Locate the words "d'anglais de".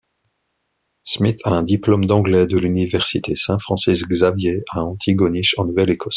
2.07-2.57